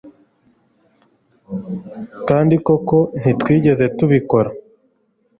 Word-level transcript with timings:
kandi 2.27 2.55
koko 2.65 2.97
ntitwigeze 3.19 3.85
tubikora 3.97 4.49